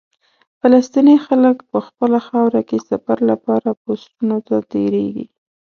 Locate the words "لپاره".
3.29-3.69